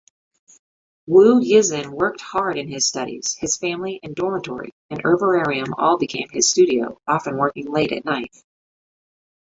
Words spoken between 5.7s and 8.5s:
all became his studio, often working late at night.